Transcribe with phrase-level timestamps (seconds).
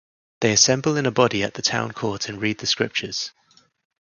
[0.39, 3.33] They assemble in a body at the Town Court and read the scriptures.